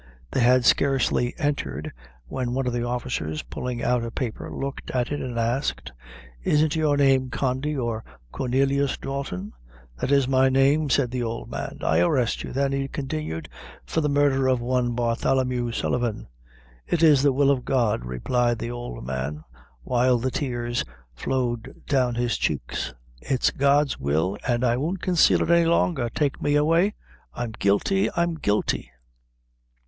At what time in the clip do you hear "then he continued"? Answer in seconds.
12.51-13.47